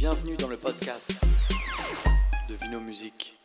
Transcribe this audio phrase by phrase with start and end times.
[0.00, 1.12] Bienvenue dans le podcast
[2.48, 3.36] de Vino Musique.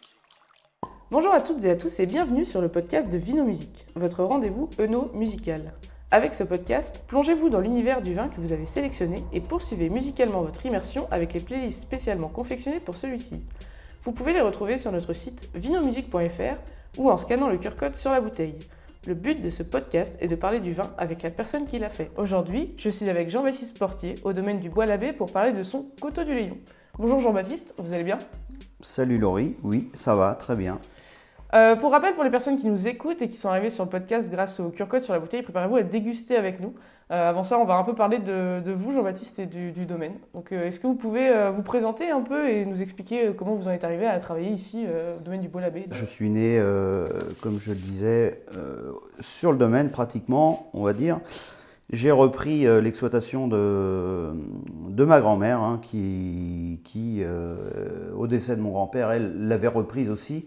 [1.12, 4.24] Bonjour à toutes et à tous et bienvenue sur le podcast de Vino Musique, votre
[4.24, 5.74] rendez-vous eno musical.
[6.12, 10.44] Avec ce podcast, plongez-vous dans l'univers du vin que vous avez sélectionné et poursuivez musicalement
[10.44, 13.42] votre immersion avec les playlists spécialement confectionnées pour celui-ci.
[14.04, 16.56] Vous pouvez les retrouver sur notre site vinomusique.fr
[16.98, 18.58] ou en scannant le QR-code sur la bouteille.
[19.08, 21.92] Le but de ce podcast est de parler du vin avec la personne qui l'a
[21.92, 22.10] fait.
[22.18, 26.24] Aujourd'hui, je suis avec Jean-Baptiste Portier au domaine du Bois-l'Abbé pour parler de son Coteau
[26.24, 26.58] du Léon.
[26.98, 28.18] Bonjour Jean-Baptiste, vous allez bien?
[28.82, 30.80] Salut Laurie, oui, ça va, très bien.
[31.54, 33.90] Euh, pour rappel, pour les personnes qui nous écoutent et qui sont arrivées sur le
[33.90, 36.74] podcast grâce au QR code sur la bouteille, préparez-vous à déguster avec nous.
[37.12, 40.14] Euh, avant ça, on va un peu parler de, vous, Jean-Baptiste, et du, domaine.
[40.34, 43.68] Donc, euh, est-ce que vous pouvez vous présenter un peu et nous expliquer comment vous
[43.68, 46.60] en êtes arrivé à travailler ici au domaine du Bois-l'Abbé Je suis né,
[47.42, 48.42] comme je le disais,
[49.20, 51.20] sur le domaine pratiquement, on va dire.
[51.92, 54.34] J'ai repris l'exploitation de,
[54.98, 57.24] ma grand-mère, hein, qui,
[58.18, 60.46] au décès de mon grand-père, elle l'avait reprise aussi,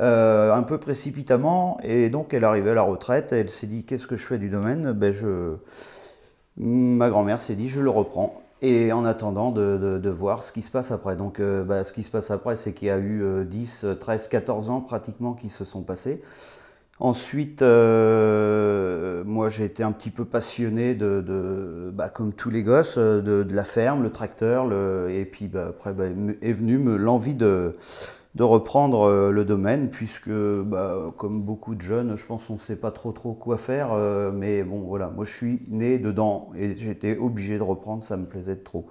[0.00, 1.78] euh, un peu précipitamment.
[1.82, 4.48] Et donc, elle arrivait à la retraite, elle s'est dit Qu'est-ce que je fais du
[4.50, 4.92] domaine?
[4.92, 5.56] Ben, je...
[6.56, 8.42] Ma grand-mère s'est dit Je le reprends.
[8.60, 11.14] Et en attendant de, de- voir ce qui se passe après.
[11.14, 13.86] Donc, euh, bah, ce qui se passe après, c'est qu'il y a eu euh, 10,
[14.00, 16.22] 13, 14 ans pratiquement qui se sont passés.
[17.00, 22.64] Ensuite, euh, moi j'ai été un petit peu passionné de, de- bah, comme tous les
[22.64, 24.66] gosses, de, la ferme, le tracteur,
[25.08, 25.94] et puis bah, après
[26.42, 27.76] est venue l'envie de,
[28.38, 32.58] de reprendre euh, le domaine, puisque bah, comme beaucoup de jeunes, je pense qu'on ne
[32.58, 36.50] sait pas trop trop quoi faire, euh, mais bon voilà, moi je suis né dedans
[36.56, 38.86] et j'étais obligé de reprendre, ça me plaisait trop.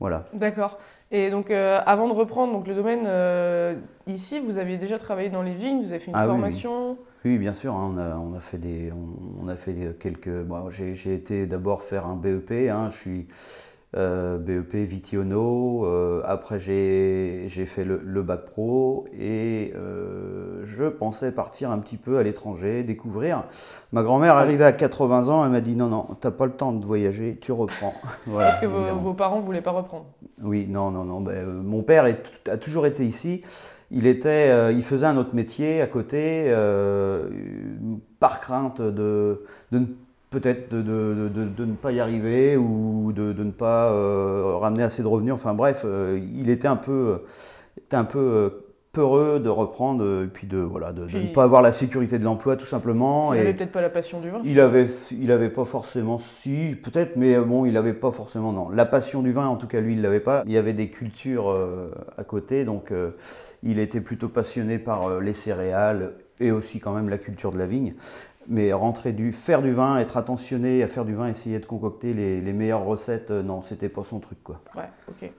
[0.00, 0.24] Voilà.
[0.32, 0.78] D'accord.
[1.10, 3.74] Et donc, euh, avant de reprendre donc, le domaine euh,
[4.06, 6.36] ici, vous aviez déjà travaillé dans les vignes, vous avez fait une Ah oui, oui.
[6.36, 6.96] formation.
[7.24, 10.30] Oui, bien sûr, hein, on, a, on a fait des, on, on a fait quelques.
[10.44, 13.26] bon, j'ai, été d'abord faire un BEP, hein, je suis
[13.94, 15.84] BEP Vitiono.
[15.86, 21.96] euh, après, j'ai, fait le, le bac pro et euh, je pensais partir un petit
[21.96, 23.44] peu à l'étranger, découvrir.
[23.92, 26.72] Ma grand-mère arrivée à 80 ans, elle m'a dit non, non, t'as pas le temps
[26.72, 27.94] de voyager, tu reprends.
[28.26, 30.06] Voilà, Parce que vos, vos parents ne voulaient pas reprendre.
[30.42, 31.20] Oui, non, non, non.
[31.20, 33.40] ben, euh, mon père est- a toujours été ici.
[33.90, 37.28] Il, était, euh, il faisait un autre métier à côté, euh,
[38.20, 39.86] par crainte de, de ne-
[40.30, 44.56] peut-être de, de- de- de ne pas y arriver ou de, de ne pas euh,
[44.56, 45.32] ramener assez de revenus.
[45.32, 47.22] Enfin bref, euh, il était un peu,
[47.78, 48.50] était un peu euh,
[48.92, 52.56] peureux de reprendre et puis de, voilà, de, ne pas avoir la sécurité de l'emploi
[52.56, 53.32] tout simplement.
[53.32, 54.40] Et- n'avez peut-être pas la passion du vin.
[54.44, 58.68] il avait, il avait pas forcément, si, peut-être, mais bon, il avait pas forcément, non.
[58.70, 60.42] La passion du vin, en tout cas, lui, il l'avait pas.
[60.46, 61.54] Il y avait des cultures
[62.16, 62.92] à côté, donc
[63.62, 67.66] il était plutôt passionné par les céréales et aussi quand même la culture de la
[67.66, 67.94] vigne.
[68.48, 72.14] Mais rentrer du, faire du vin, être attentionné à faire du vin, essayer de concocter
[72.14, 74.60] les, les meilleures recettes, euh, non, c'était pas son truc, quoi.
[74.74, 75.30] Ouais, ok.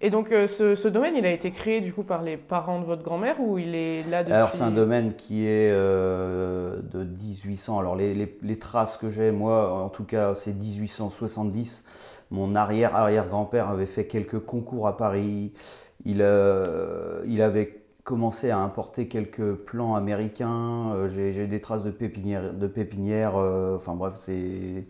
[0.00, 2.78] Et donc, euh, ce, ce domaine, il a été créé du coup par les parents
[2.78, 6.80] de votre grand-mère ou il est là depuis Alors c'est un domaine qui est euh,
[6.92, 7.80] de 1800.
[7.80, 11.84] Alors les, les- les traces que j'ai, moi en tout cas, c'est 1870.
[12.30, 15.52] Mon arrière-arrière-grand-père avait fait quelques concours à Paris.
[16.04, 20.92] Il, euh, il avait commencé à importer quelques plants américains.
[20.94, 22.54] Euh, J'ai des traces de pépinières.
[22.54, 24.86] De pépinières euh, enfin bref, c'est...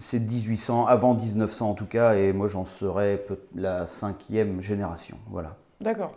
[0.00, 3.24] C'est 1800, avant 1900 en tout cas, et moi j'en serais
[3.54, 5.16] la cinquième génération.
[5.28, 5.54] Voilà.
[5.80, 6.12] D'accord.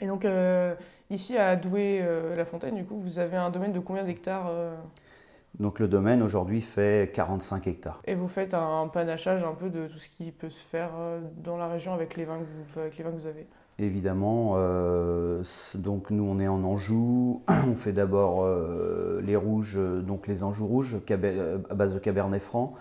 [0.00, 0.74] Et donc, euh,
[1.08, 4.74] ici à Douai-la-Fontaine, du coup, vous avez un domaine de combien d'hectares euh,
[5.60, 8.00] Donc le domaine aujourd'hui fait 45 hectares.
[8.04, 10.90] Et vous faites un panachage un peu de tout ce qui peut se faire
[11.36, 13.46] dans la région avec les vins que vous, avec les vins que vous avez?
[13.80, 15.44] Évidemment, euh,
[15.76, 20.42] donc nous on est en Anjou, on fait d'abord euh, les rouges, euh, donc les
[20.42, 22.74] Anjou rouges à base de Cabernet Franc.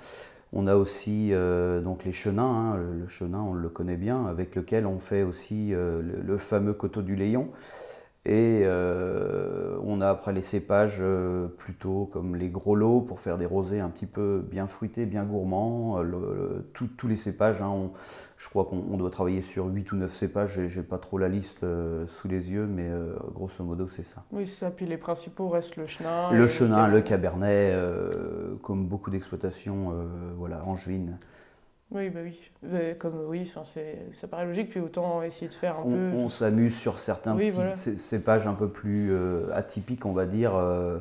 [0.53, 1.33] On a aussi
[1.83, 5.71] donc les chenins, hein, le, chenin on le connaît bien, avec lequel on fait aussi
[5.71, 7.49] le, le fameux coteau du Léon.
[8.29, 13.37] Et euh, on a après les cépages euh, plutôt comme les gros lots pour faire
[13.37, 16.01] des rosés un petit peu bien fruités, bien gourmands.
[16.01, 17.91] Le- le- tout- tous les cépages, hein, on-
[18.35, 21.29] je crois qu'on on doit travailler sur 8 ou 9 cépages, j'ai- pas trop la
[21.29, 24.23] liste euh, sous les yeux, mais euh, grosso modo c'est ça.
[24.33, 24.71] Oui, ça.
[24.71, 26.29] Puis les principaux restent le chenin.
[26.33, 27.73] Le chenin, le cabernet,
[28.61, 29.93] comme beaucoup d'exploitations,
[30.37, 31.17] voilà, angevines.
[31.91, 32.37] Oui, bah oui.
[32.99, 34.69] Comme oui, enfin, c'est- ça paraît logique.
[34.69, 36.11] Puis autant essayer de faire un On, peu.
[36.17, 38.49] on s'amuse sur certains Oui, petits voilà.
[38.49, 40.99] un peu plus euh, atypiques, on va dire, euh,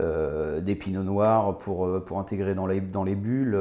[0.00, 3.58] euh, des pinots noirs pour, pour intégrer dans les, dans les bulles,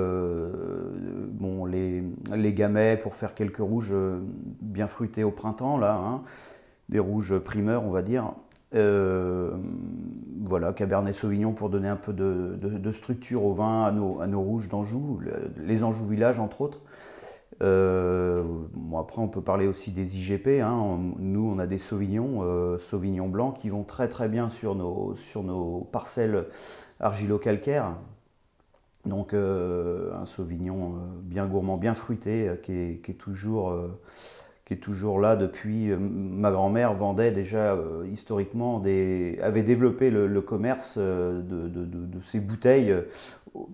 [1.31, 2.03] bon, les,
[2.35, 3.93] les gamets pour faire quelques rouges
[4.61, 6.21] bien fruités au printemps, là, hein,
[6.89, 8.33] des rouges primeurs, on va dire.
[8.73, 9.51] Euh,
[10.43, 15.19] voilà, Cabernet Sauvignon pour donner un peu de, structure au vin, à nos, rouges d'Anjou,
[15.19, 16.81] le- les Anjou Village entre autres.
[17.59, 20.61] bon, après, on peut parler aussi des IGP.
[20.61, 20.97] Hein.
[21.19, 25.43] nous, on a des sauvignons, sauvignons blancs, qui vont très très bien sur nos, sur
[25.43, 26.45] nos parcelles
[26.99, 27.95] argilo-calcaires.
[29.05, 33.73] Donc un sauvignon bien gourmand, bien fruité, qui est, toujours
[34.71, 35.89] qui est toujours là depuis.
[35.97, 37.77] Ma grand-mère vendait déjà
[38.09, 42.95] historiquement, des, avait développé le, commerce de, de, ces bouteilles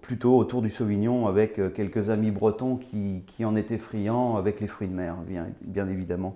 [0.02, 4.68] plutôt autour du Sauvignon avec euh, quelques amis bretons qui, en étaient friands avec les
[4.68, 6.36] fruits de mer, bien, bien évidemment.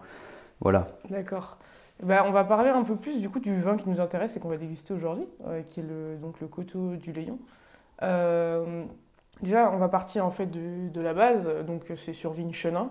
[0.60, 0.86] Voilà.
[1.10, 1.58] D'accord.
[2.04, 4.40] Bah, on va parler un peu plus du coup du vin qui nous intéresse et
[4.40, 7.40] qu'on va déguster aujourd'hui, euh, qui est le, donc le coteau du Léon.
[8.04, 8.84] Euh,
[9.42, 12.90] déjà, on va partir en fait de, de la base, donc c'est sur vigne Chenin.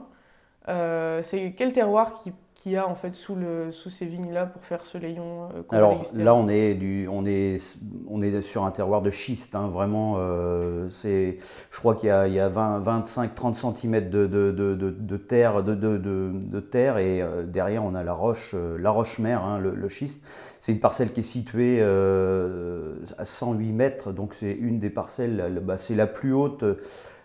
[0.66, 4.62] C'est quel terroir qui qu'il y a en fait sous, le, sous ces vignes-là pour
[4.64, 7.56] faire ce layon euh, Alors là, on est, du, on, est,
[8.06, 10.16] on est sur un terroir de schiste, hein, vraiment.
[10.18, 11.38] Euh, c'est,
[11.70, 15.62] je crois qu'il y a, il y a 25-30 cm de, de, de, de, terre,
[15.62, 20.20] de, terre et euh, derrière on a la roche, la roche-mère, hein, le, schiste.
[20.60, 25.78] C'est une parcelle qui est située à 108 mètres, donc c'est une des parcelles, bah,
[25.78, 26.64] c'est la plus haute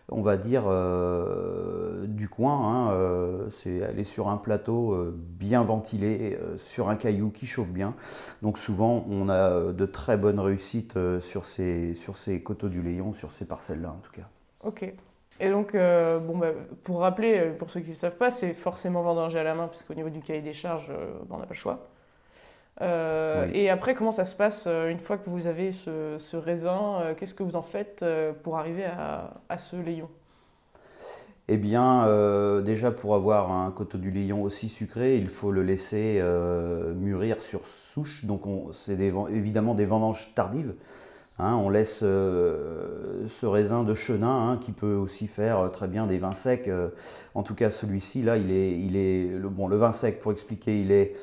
[0.09, 2.53] on va dire, euh, du coin.
[2.53, 7.71] Hein, euh, c'est, est sur un plateau euh, bien ventilé, sur un caillou qui chauffe
[7.71, 7.95] bien.
[8.41, 11.95] Donc souvent, on a de très bonnes réussites sur, ces,
[12.43, 14.27] coteaux du Léon, sur ces parcelles-là en tout cas.
[14.63, 14.93] Ok.
[15.41, 16.51] Et donc, bah,
[16.83, 19.83] pour rappeler, pour ceux qui ne savent pas, c'est forcément vendangé à la main, parce
[19.83, 20.91] qu'au niveau du cahier des charges,
[21.29, 21.89] on n'a pas le choix.
[22.81, 27.43] Et après, comment ça se passe une fois que vous avez ce, raisin Qu'est-ce que
[27.43, 28.03] vous en faites
[28.43, 30.09] pour arriver à, ce Léon
[31.47, 36.21] eh bien, déjà pour avoir un coteau du Léon aussi sucré, il faut le laisser
[36.95, 38.25] mûrir sur souche.
[38.25, 38.43] Donc,
[38.73, 40.73] c'est évidemment des vendanges tardives.
[41.37, 41.55] Hein.
[41.55, 46.33] on laisse ce raisin de chenin hein, qui peut aussi faire très bien des vins
[46.33, 46.69] secs.
[47.35, 50.31] en tout cas, celui-ci, là, il est, il est le, bon, le vin sec, pour
[50.31, 51.15] expliquer, il est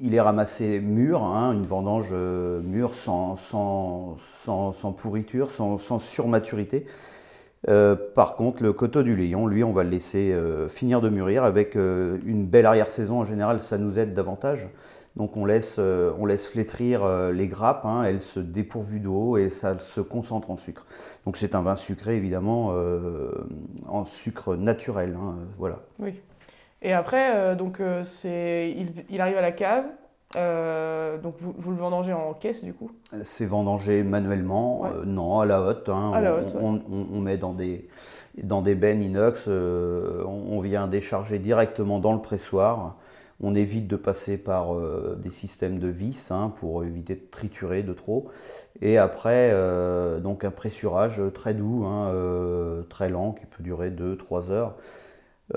[0.00, 6.86] il est ramassé mûr, hein, une vendange euh, mûre sans, sans, sans, pourriture, sans, surmaturité.
[7.68, 11.08] Euh, par contre, le coteau du Léon, lui, on va le laisser euh, finir de
[11.08, 13.20] mûrir avec une belle arrière-saison.
[13.20, 14.68] En général, ça nous aide davantage.
[15.16, 19.76] Donc on laisse, on laisse flétrir les grappes, hein, elles se dépourvues d'eau et ça
[19.80, 20.86] se concentre en sucre.
[21.24, 22.72] Donc c'est un vin sucré évidemment
[23.88, 25.16] en sucre naturel.
[25.20, 25.80] Hein, voilà.
[25.98, 26.20] Oui.
[26.82, 28.74] Et après, euh, donc, euh, c'est,
[29.08, 29.84] il, arrive à la cave.
[30.36, 32.90] Euh, donc vous, vous, le vendangez en caisse du coup?
[33.22, 35.88] C'est vendangé manuellement, non, à la hotte.
[35.88, 36.12] Hein.
[36.60, 37.88] on, on, met dans des,
[38.42, 42.96] dans des bennes inox, on, vient décharger directement dans le pressoir.
[43.40, 44.74] On évite de passer par
[45.16, 48.28] des systèmes de vis hein, pour éviter de triturer de trop.
[48.82, 49.54] Et après,
[50.20, 52.12] donc un pressurage très doux, hein,
[52.90, 54.76] très lent, qui peut durer 2-3 heures.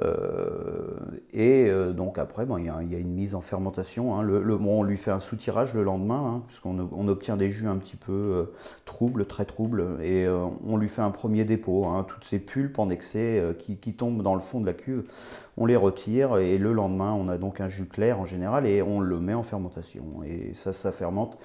[0.02, 0.96] Euh,
[1.34, 4.16] et euh, donc après, il y, a une mise en fermentation.
[4.16, 4.24] Hein.
[4.24, 7.78] Le, on lui fait un soutirage le lendemain, hein, puisqu'on on obtient des jus un
[7.78, 8.44] petit peu euh,
[8.86, 10.28] troubles, très troubles, et
[10.66, 11.86] on lui fait un premier dépôt.
[11.86, 12.06] Hein.
[12.08, 15.04] toutes ces pulpes en excès qui, tombent dans le fond de la cuve,
[15.58, 18.82] on les retire, et le lendemain, on a donc un jus clair en général, et
[18.82, 20.24] on le met en fermentation.
[20.26, 21.38] Et ça, ça fermente.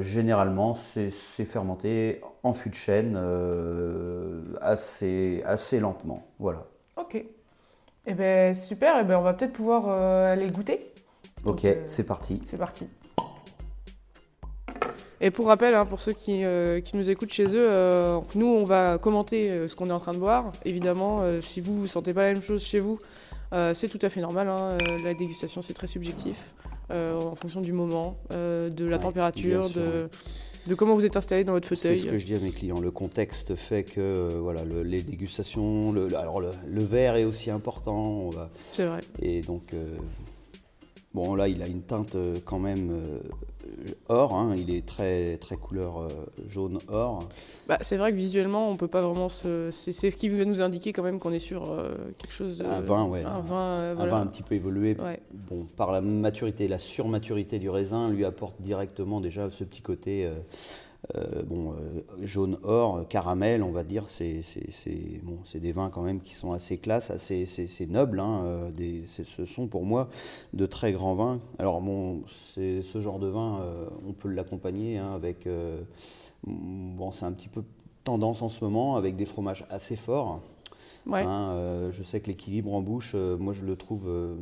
[0.00, 1.10] généralement, c'est
[1.44, 3.18] fermenté en fût de chêne
[4.60, 6.26] assez, assez lentement.
[6.38, 6.66] Voilà.
[6.96, 7.24] Ok.
[8.06, 10.80] Eh ben super, eh ben, on va peut-être pouvoir euh, aller le goûter.
[11.44, 12.42] Ok, euh, c'est parti.
[12.46, 12.86] C'est parti.
[15.20, 17.68] Et pour rappel, hein, pour ceux qui, euh, qui, nous écoutent chez eux,
[18.34, 20.50] nous on va commenter ce qu'on est en train de boire.
[20.64, 22.98] Évidemment, si vous ne sentez pas la même chose chez vous,
[23.72, 24.48] c'est tout à fait normal.
[24.48, 24.76] Hein.
[25.04, 26.54] la dégustation c'est très subjectif
[26.90, 30.10] en fonction du moment, de la température, de
[30.66, 31.98] de comment vous êtes installé dans votre fauteuil.
[31.98, 32.80] C'est ce que je dis à mes clients.
[32.80, 38.30] Le contexte fait que euh, voilà, les dégustations, le, alors le, verre est aussi important.
[38.70, 39.00] C'est vrai.
[39.20, 39.96] Et donc, euh,
[41.14, 42.90] bon là, il a une teinte euh, quand même
[44.08, 44.54] or, hein.
[44.56, 46.08] il est très, très couleur
[46.48, 47.28] jaune or.
[47.68, 49.70] Bah, c'est vrai que visuellement, on peut pas vraiment se.
[49.70, 51.74] C'est ce qui va nous indiquer quand même qu'on est sur
[52.18, 52.64] quelque chose de.
[52.64, 53.24] Un vin, ouais.
[53.24, 54.96] Un vin, un vin un petit peu évolué.
[55.32, 60.28] Bon, par la maturité, la surmaturité du raisin lui apporte directement déjà ce petit côté.
[61.46, 61.74] Bon,
[62.22, 64.42] jaune or, caramel, on va dire, c'est
[65.22, 68.20] bon, des vins quand même qui sont assez classe, assez c'est noble.
[68.20, 70.08] Hein, des, ce sont pour moi
[70.52, 71.40] de très grands vins.
[71.58, 73.60] Alors bon, ce genre de vin,
[74.08, 75.48] on peut l'accompagner hein, avec,
[76.46, 77.62] bon, c'est un petit peu
[78.04, 80.40] tendance en ce moment avec des fromages assez forts.
[81.10, 84.34] Hein, euh, je sais que l'équilibre en bouche, euh, moi je le trouve, euh,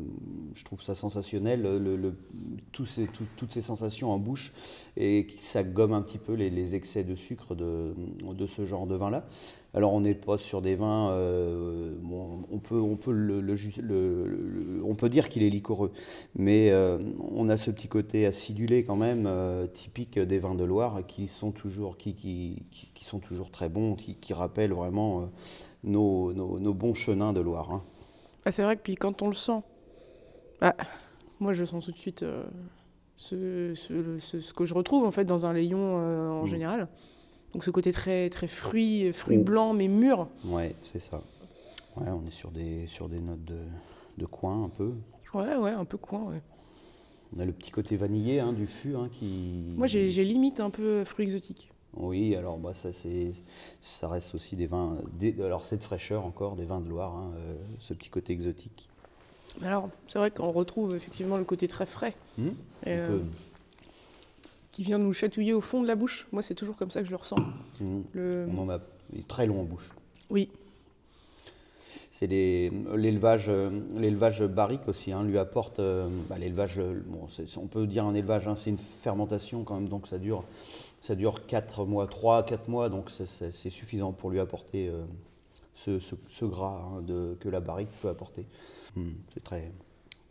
[0.54, 1.66] je trouve ça sensationnel,
[2.72, 4.52] toutes ces sensations en bouche,
[4.96, 7.94] et ça gomme un petit peu les, excès de sucre de,
[8.34, 9.26] de ce genre de vin-là.
[9.72, 14.94] Alors on n'est pas sur des vins, euh, bon, on peut, on peut, le, on
[14.96, 15.92] peut dire qu'il est liquoreux,
[16.34, 16.98] mais euh,
[17.32, 21.28] on a ce petit côté acidulé quand même, euh, typique des vins de Loire, qui
[21.28, 25.28] sont toujours, qui, qui, qui- qui sont toujours très bons, qui, rappellent vraiment
[25.84, 27.70] nos, nos- nos bons chenins de Loire.
[27.70, 27.82] hein.
[28.44, 29.60] Ah, c'est vrai que puis quand on le sent,
[30.60, 30.74] bah,
[31.38, 32.24] moi je sens tout de suite
[33.14, 35.78] ce, ce- ce- ce que je retrouve en fait dans un layon
[36.40, 36.46] en Mm.
[36.48, 36.88] général.
[37.52, 39.42] Donc ce côté très très fruit, fruits Mm.
[39.44, 40.28] blancs mais mûrs.
[40.44, 41.22] Ouais, c'est ça.
[41.96, 43.58] Ouais, on est sur des, sur des notes de,
[44.18, 44.92] de coin un peu.
[45.34, 46.24] Ouais, ouais, un peu coin.
[46.30, 46.40] ouais.
[47.36, 49.64] On a le petit côté vanillé hein, du fût hein, qui.
[49.76, 51.70] Moi j'ai limite un peu fruits exotiques.
[51.96, 53.32] Oui, alors bah, ça, c'est,
[53.80, 54.96] ça reste aussi des vins.
[55.18, 58.88] des- alors cette fraîcheur encore, des vins de Loire, hein, euh, ce petit côté exotique.
[59.62, 62.50] Alors c'est vrai qu'on retrouve effectivement le côté très frais Hmm
[62.86, 63.24] et, Un euh, peu.
[64.72, 66.26] Qui vient nous chatouiller au fond de la bouche.
[66.32, 67.36] Moi c'est toujours comme ça que je le ressens.
[67.80, 68.02] Hmm.
[68.12, 68.46] Le...
[68.56, 68.78] On en a
[69.12, 69.88] il est très long en bouche.
[70.30, 70.48] Oui,
[72.12, 76.78] C'est l'élevage, euh, l'élevage barrique aussi, hein, lui apporte euh, bah, l'élevage.
[76.78, 80.18] euh, Bon, on peut dire un élevage, hein, c'est une fermentation quand même, donc ça
[80.18, 80.44] dure,
[81.00, 85.02] ça dure 4 mois, 3 4 mois, donc c'est- suffisant pour lui apporter euh,
[85.74, 88.44] ce, ce- ce gras hein, de- que la barrique peut apporter.
[88.96, 89.72] Hmm, c'est très,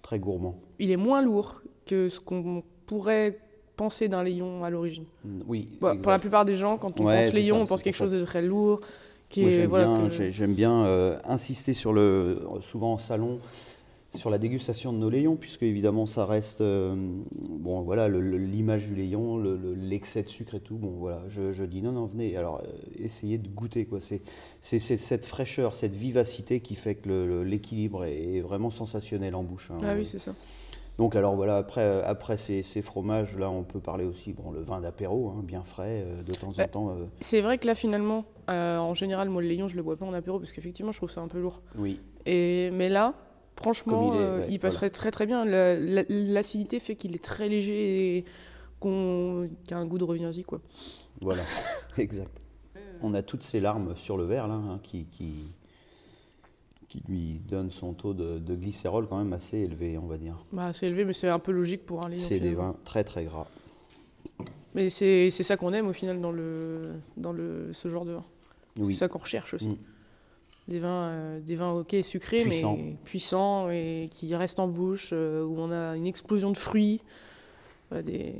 [0.02, 0.60] très gourmand.
[0.80, 3.40] il est moins lourd que ce qu'on pourrait
[3.80, 5.06] penser d'un layon à l'origine.
[5.24, 5.70] Hmm, Oui.
[5.80, 7.96] Bah, pour la plupart des gens, quand on Ouais, pense layon, ça, on pense quelque
[7.96, 8.82] chose de très lourd,
[9.30, 9.88] qui Moi, est j'aime voilà.
[9.88, 13.40] bien, que- j'ai- j'aime bien, euh, insister sur le, souvent en salon,
[14.16, 16.94] sur la dégustation de nos layons, puisque évidemment ça reste, euh,
[17.32, 20.76] bon voilà, le- le- l'image du le- le- l'excès de sucre et tout.
[20.76, 22.36] Bon voilà, je, je dis non, non, venez.
[22.36, 22.68] Alors euh,
[23.02, 24.00] essayez de goûter quoi.
[24.02, 24.22] C'est,
[24.62, 29.44] c'est, c'est cette fraîcheur, cette vivacité qui fait que l'équilibre est, est vraiment sensationnel en
[29.44, 29.70] bouche.
[29.72, 29.78] hein.
[29.84, 30.34] Ah oui, c'est ça.
[31.00, 34.52] Donc alors voilà, après, euh, après ces, ces fromages, là on peut parler aussi, bon,
[34.52, 36.90] le vin d'apéro, hein, bien frais, euh, de temps en Bah, temps.
[36.90, 39.96] euh, C'est vrai que là, finalement, euh, en général, moi, le layon, je le bois
[39.96, 41.62] pas en apéro parce qu'effectivement, je trouve ça un peu lourd.
[41.78, 43.14] oui, Et, mais là,
[43.56, 45.46] franchement, il est, ouais, il passerait très très bien.
[45.46, 48.26] La- la- L'acidité fait qu'il est très léger et
[48.82, 50.60] qu'il a un goût de reviens-y, quoi.
[51.22, 51.44] Voilà,
[51.98, 52.42] exact.
[53.02, 55.54] On a toutes ces larmes sur le verre là, hein, qui, qui,
[56.90, 60.44] qui lui donnent son taux de, de glycérol quand même assez élevé, on va dire.
[60.52, 62.26] Bah, c'est élevé, mais c'est un peu logique pour un layon.
[62.28, 63.48] C'est des vins très très gras.
[64.74, 68.14] Mais c'est c'est ça qu'on aime au final dans, le, dans le, ce genre de
[68.14, 68.26] vin.
[68.80, 69.70] Oui, C'est ça qu'on recherche aussi.
[69.70, 69.78] Mm.
[70.68, 72.64] Des vins, euh, des vins ok sucrés, mais
[73.04, 77.02] puissants et qui restent en bouche, euh, où on a une explosion de fruits.
[77.90, 78.36] Voilà, des...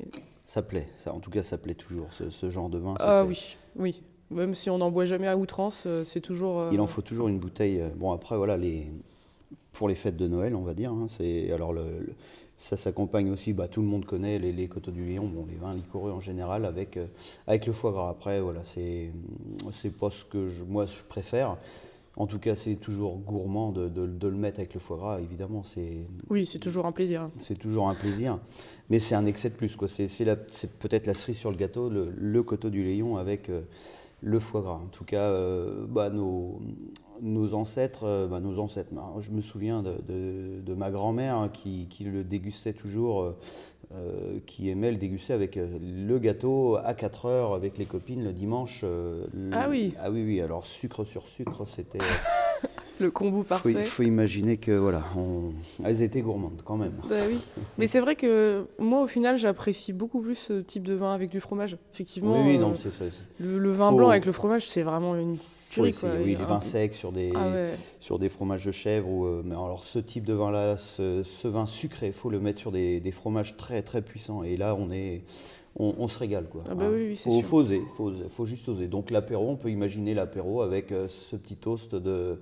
[0.46, 0.88] ça plaît.
[1.04, 2.94] Ça, en tout cas, ça plaît toujours, ce, ce genre de vin.
[3.00, 4.04] Ah oui, oui.
[4.32, 6.60] Même si on n'en boit jamais à outrance, euh, c'est toujours.
[6.60, 7.82] euh, Il en faut toujours une bouteille.
[7.82, 8.88] euh, Bon, après, voilà, les,
[9.74, 10.92] pour les fêtes de Noël, on va dire.
[10.92, 12.14] hein, c'est, alors, le, le-
[12.60, 15.56] ça s'accompagne aussi, bah, tout le monde connaît les, les coteaux du Lion, bon, les
[15.56, 17.06] vins liquoreux en général, avec, euh,
[17.48, 18.10] avec le foie gras.
[18.10, 19.12] Après, voilà, c'est,
[19.74, 21.56] c'est pas ce que je, moi je préfère.
[22.18, 25.20] En tout cas, c'est toujours gourmand de, de- de le mettre avec le foie gras,
[25.22, 25.64] évidemment.
[25.64, 27.22] C'est, Oui, c'est toujours un plaisir.
[27.22, 27.32] hein.
[27.40, 28.38] c'est toujours un plaisir.
[28.90, 29.76] Mais c'est un excès de plus.
[29.78, 29.88] Quoi.
[29.88, 33.16] C'est, c'est, la- c'est peut-être la cerise sur le gâteau, le, le coteau du Léon
[33.16, 33.62] avec euh,
[34.22, 34.80] le foie gras.
[34.84, 36.62] En tout cas, euh, bah, nos,
[37.22, 41.36] nos ancêtres, euh, bah, nos ancêtres, bah, je me souviens de, de- de ma grand-mère
[41.36, 43.34] hein, qui, qui le dégustait toujours,
[43.94, 48.34] euh, qui aimait le déguster avec le gâteau à 4 heures avec les copines le
[48.34, 48.82] dimanche.
[48.84, 49.94] euh, le- Ah oui.
[50.00, 50.42] Ah oui, oui.
[50.42, 51.98] Alors sucre sur sucre, c'était...
[53.02, 53.84] euh, Le combo parfait.
[53.84, 55.52] faut imaginer que voilà, on-
[55.84, 56.94] elles étaient gourmandes quand même.
[57.10, 57.38] Bah oui.
[57.78, 61.30] Mais c'est vrai que moi, au final, j'apprécie beaucoup plus ce type de vin avec
[61.30, 61.78] du fromage.
[61.94, 63.06] Effectivement, oui, oui, euh, non, c'est ça.
[63.40, 65.38] le, le vin Faut- blanc avec le fromage, c'est vraiment une
[65.70, 65.94] tuerie.
[65.94, 66.10] Quoi.
[66.24, 67.74] oui, les un- vins secs sur des, Ah ouais.
[68.00, 69.08] sur des fromages de chèvre.
[69.08, 72.40] Ou, euh, mais alors, ce type de vin-là, ce, ce vin sucré, il faut le
[72.40, 74.44] mettre sur des, des fromages très très puissants.
[74.44, 75.22] Et là, on, est,
[75.78, 76.46] on, on se régale.
[76.50, 77.46] Quoi, Ah bah oui, oui, c'est faut, sûr.
[77.46, 78.88] faut oser, faut, faut juste oser.
[78.88, 82.40] Donc, l'apéro, on peut imaginer l'apéro avec euh, ce petit toast de,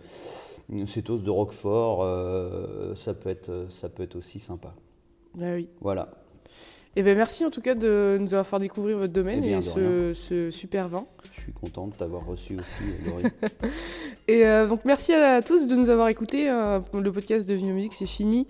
[0.87, 2.03] ces toasts de Roquefort.
[2.03, 4.73] euh, ça, peut être, ça peut être aussi sympa.
[5.35, 5.69] Bah oui.
[5.81, 6.09] Voilà.
[6.95, 9.59] Et ben merci en tout cas de nous avoir fait découvrir votre domaine Eh bien,
[9.59, 11.05] et ce, ce super vin.
[11.35, 13.23] Je suis content de t'avoir reçu aussi, Laurie.
[14.27, 16.49] Et euh, donc merci à tous de nous avoir écoutés.
[16.49, 18.47] euh, le podcast de Vino Musique, c'est fini.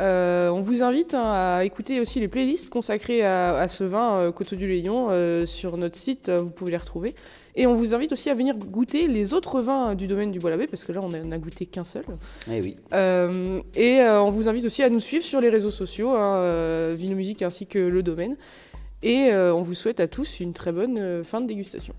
[0.00, 1.22] Euh, on vous invite hein,
[1.58, 5.46] à écouter aussi les playlists consacrées à, à ce vin euh, Coteau du Léon euh,
[5.46, 6.28] sur notre site.
[6.28, 7.14] euh, vous pouvez les retrouver.
[7.54, 10.66] Et on vous invite aussi à venir goûter les autres vins du domaine du Bois-l'Abbé
[10.66, 12.04] parce que là on a- on a goûté qu'un seul.
[12.50, 12.74] eh oui.
[12.92, 17.14] Euh, et on vous invite aussi à nous suivre sur les réseaux sociaux, hein, Vino
[17.14, 18.36] Musique ainsi que le domaine.
[19.04, 21.94] Et on vous souhaite à tous une très bonne fin de dégustation.